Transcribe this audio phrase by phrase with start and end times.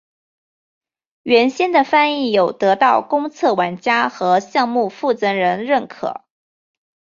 [1.21, 6.23] 原先的翻译有得到公测玩家和项目负责人认可。